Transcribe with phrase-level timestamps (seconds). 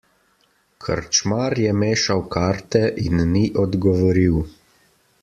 [0.85, 4.41] Krčmar je mešal karte in ni odgovoril.